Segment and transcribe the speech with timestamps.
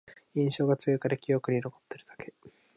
[0.33, 2.33] 印象が強いから記憶に残ってるだけ